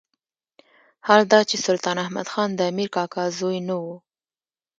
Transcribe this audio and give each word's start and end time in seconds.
حال 1.07 1.21
دا 1.31 1.39
چې 1.49 1.55
سلطان 1.65 1.97
احمد 2.05 2.27
خان 2.33 2.49
د 2.55 2.61
امیر 2.71 2.89
کاکا 2.95 3.23
زوی 3.39 3.57
نه 3.67 3.75
وو. 3.81 3.95